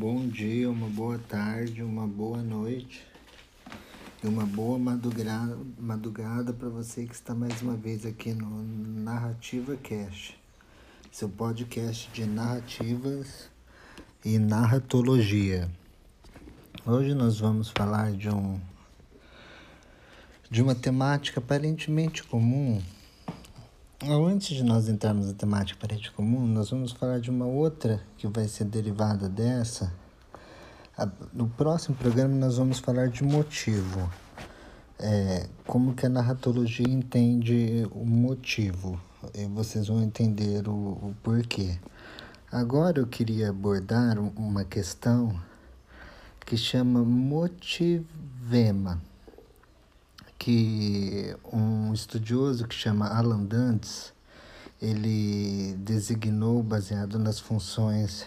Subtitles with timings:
[0.00, 3.06] bom dia, uma boa tarde, uma boa noite
[4.24, 8.62] e uma boa madrugada, madrugada para você que está mais uma vez aqui no
[9.02, 10.40] Narrativa Cast,
[11.12, 13.50] seu podcast de narrativas
[14.24, 15.70] e narratologia.
[16.86, 18.58] Hoje nós vamos falar de um
[20.50, 22.80] de uma temática aparentemente comum.
[24.02, 28.26] Antes de nós entrarmos na temática aparentemente comum, nós vamos falar de uma outra que
[28.26, 29.99] vai ser derivada dessa.
[31.32, 34.10] No próximo programa nós vamos falar de motivo.
[34.98, 39.00] É, como que a narratologia entende o motivo.
[39.34, 41.78] E vocês vão entender o, o porquê.
[42.52, 45.40] Agora eu queria abordar uma questão
[46.44, 49.00] que chama motivema,
[50.38, 54.12] que um estudioso que chama Alan Dantes,
[54.82, 58.26] ele designou baseado nas funções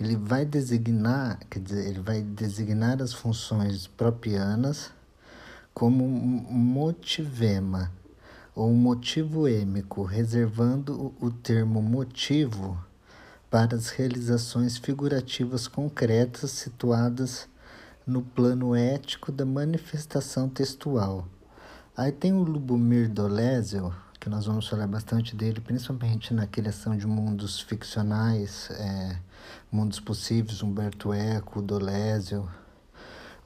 [0.00, 4.90] ele vai designar, quer dizer, ele vai designar as funções propianas
[5.74, 7.90] como motivema
[8.54, 12.78] ou motivo êmico, reservando o termo motivo
[13.50, 17.48] para as realizações figurativas concretas situadas
[18.06, 21.26] no plano ético da manifestação textual.
[21.96, 27.06] Aí tem o Lubomir Dolezio, que nós vamos falar bastante dele, principalmente na criação de
[27.06, 29.16] mundos ficcionais, é,
[29.72, 32.46] mundos possíveis, Humberto Eco, Dolezio.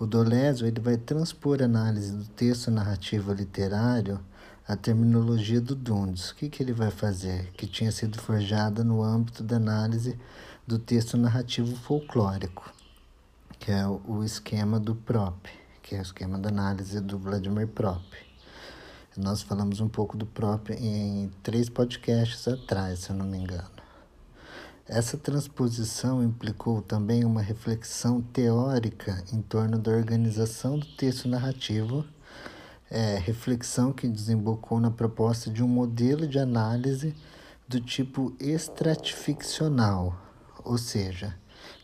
[0.00, 4.20] O Dolezio ele vai transpor a análise do texto narrativo literário
[4.66, 6.30] a terminologia do Dundes.
[6.30, 7.52] O que, que ele vai fazer?
[7.52, 10.18] Que tinha sido forjada no âmbito da análise
[10.66, 12.72] do texto narrativo folclórico,
[13.60, 15.46] que é o esquema do Prop,
[15.82, 18.02] que é o esquema da análise do Vladimir Prop.
[19.16, 23.70] Nós falamos um pouco do Prop em três podcasts atrás, se eu não me engano.
[24.88, 32.04] Essa transposição implicou também uma reflexão teórica em torno da organização do texto narrativo
[32.90, 37.14] é, reflexão que desembocou na proposta de um modelo de análise
[37.68, 40.20] do tipo estratificcional,
[40.64, 41.34] ou seja,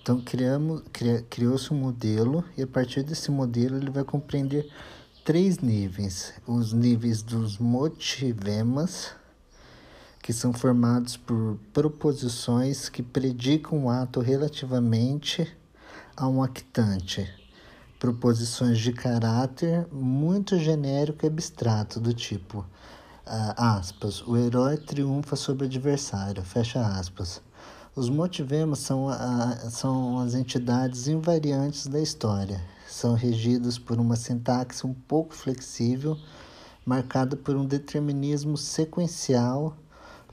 [0.03, 0.83] então criamos,
[1.31, 4.71] criou-se um modelo e a partir desse modelo ele vai compreender
[5.25, 9.13] três níveis: os níveis dos motivemas,
[10.23, 15.47] que são formados por proposições que predicam o ato relativamente
[16.17, 17.41] a um actante
[18.01, 25.65] proposições de caráter muito genérico e abstrato, do tipo, uh, aspas, o herói triunfa sobre
[25.65, 27.43] o adversário, fecha aspas.
[27.95, 32.59] Os motivemos são, uh, são as entidades invariantes da história.
[33.01, 36.19] São regidos por uma sintaxe um pouco flexível,
[36.85, 39.75] marcada por um determinismo sequencial,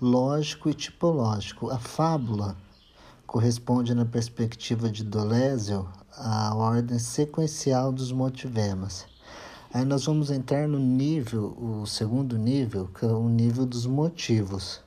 [0.02, 1.70] lógico e tipológico.
[1.70, 2.58] A fábula
[3.26, 9.06] corresponde, na perspectiva de Dolezio, a ordem sequencial dos motivemas.
[9.74, 14.82] Aí nós vamos entrar no nível, o segundo nível, que é o nível dos motivos,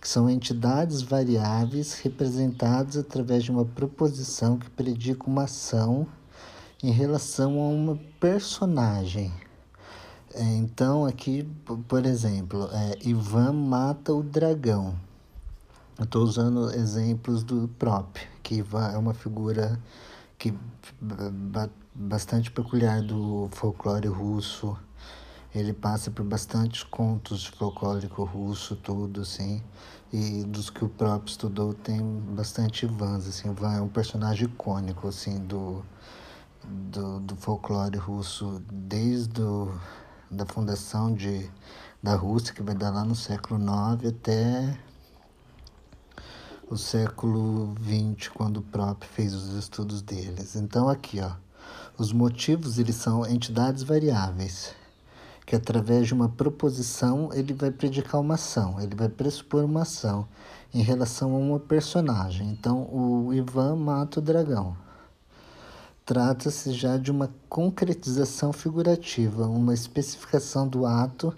[0.00, 6.06] que são entidades variáveis representadas através de uma proposição que predica uma ação
[6.82, 9.32] em relação a uma personagem.
[10.34, 11.48] É, então, aqui,
[11.88, 14.94] por exemplo, é, Ivan mata o dragão.
[15.98, 19.80] Eu estou usando exemplos do Prop, que Ivan é uma figura
[20.38, 20.52] que
[21.94, 24.76] bastante peculiar do folclore russo.
[25.54, 29.62] Ele passa por bastantes contos de folclórico russo, tudo assim.
[30.12, 31.98] E dos que o próprio estudou tem
[32.34, 33.48] bastante Ivans, assim.
[33.48, 35.82] Ivan é um personagem icônico, assim, do,
[36.66, 39.72] do, do folclore russo desde o,
[40.30, 41.50] da fundação de,
[42.02, 44.78] da Rússia, que vai dar lá no século IX, até
[46.68, 50.56] o século XX, quando o próprio fez os estudos deles.
[50.56, 51.32] Então aqui, ó,
[51.96, 54.74] os motivos eles são entidades variáveis,
[55.44, 60.26] que através de uma proposição ele vai predicar uma ação, ele vai pressupor uma ação
[60.74, 62.50] em relação a uma personagem.
[62.50, 64.85] Então o Ivan mata o dragão.
[66.06, 71.34] Trata-se já de uma concretização figurativa, uma especificação do ato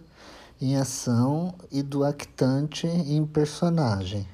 [0.60, 4.28] em ação e do actante em personagem.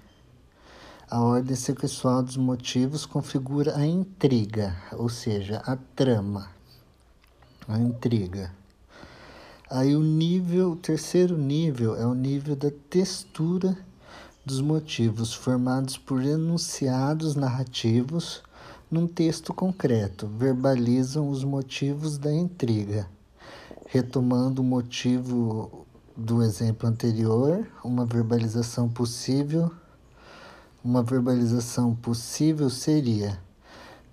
[1.09, 6.51] A ordem sequencial dos motivos configura a intriga, ou seja, a trama,
[7.69, 8.51] a intriga.
[9.71, 13.79] Aí o nível, o terceiro nível é o nível da textura
[14.45, 18.43] dos motivos, formados por enunciados narrativos
[18.95, 23.09] num texto concreto, verbalizam os motivos da intriga.
[23.87, 25.85] Retomando o motivo
[26.17, 29.71] do exemplo anterior, uma verbalização possível
[30.85, 33.41] uma verbalização possível seria: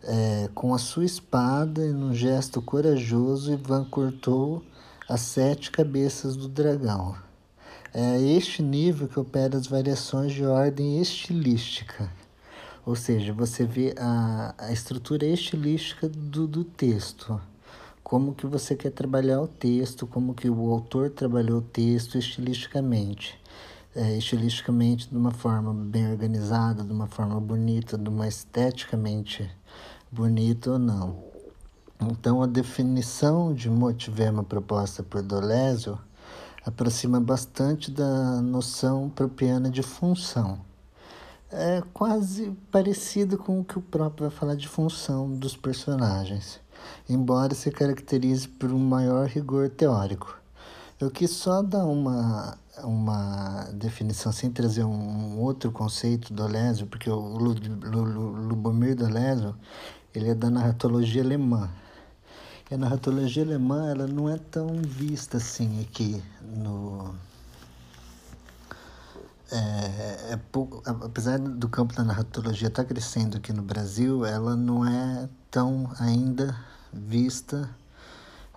[0.04, 4.64] É, com a sua espada e num gesto corajoso, Ivan cortou
[5.08, 7.16] as sete cabeças do dragão.
[7.94, 12.10] É a este nível que opera as variações de ordem estilística.
[12.86, 17.40] Ou seja, você vê a, a estrutura estilística do, do texto.
[18.04, 23.40] Como que você quer trabalhar o texto, como que o autor trabalhou o texto estilisticamente.
[23.96, 29.50] É, estilisticamente de uma forma bem organizada, de uma forma bonita, de uma esteticamente
[30.12, 31.24] bonita ou não.
[32.00, 36.00] Então, a definição de motivema proposta por Dolezio
[36.66, 40.71] aproxima bastante da noção propiana de função.
[41.54, 46.62] É quase parecido com o que o próprio vai falar de função dos personagens,
[47.10, 50.40] embora se caracterize por um maior rigor teórico.
[50.98, 57.10] Eu quis só dar uma, uma definição sem trazer um outro conceito do Olésio, porque
[57.10, 59.54] o Lubomir Dolésio
[60.16, 61.70] ele é da narratologia alemã,
[62.70, 67.14] e a narratologia alemã ela não é tão vista assim aqui no.
[69.52, 74.56] É, é pouco, apesar do campo da narratologia estar tá crescendo aqui no Brasil, ela
[74.56, 76.58] não é tão ainda
[76.94, 77.70] vista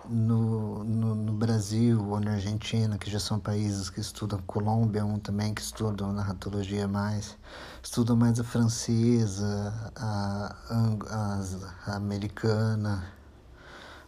[0.09, 5.03] no, no, no, Brasil ou na Argentina, que já são países que estudam, Colômbia é
[5.03, 7.35] um também que estudam narratologia mais,
[7.83, 13.03] estudam mais a francesa, a, a, a americana,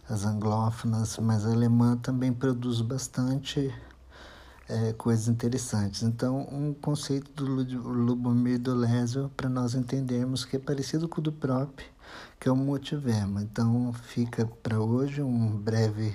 [0.08, 3.74] as anglófonas, mas a alemã também produz bastante
[4.68, 6.02] é, coisas interessantes.
[6.02, 11.32] Então, um conceito do Lubomir Dolezio para nós entendermos que é parecido com o do
[11.32, 11.88] próprio,
[12.38, 13.42] que é o motivema.
[13.42, 16.14] Então, fica para hoje um breve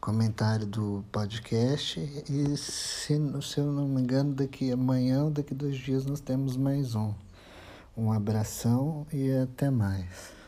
[0.00, 5.76] comentário do podcast e se, se eu não me engano daqui amanhã ou daqui dois
[5.76, 7.14] dias nós temos mais um.
[7.96, 10.43] Um abração e até mais.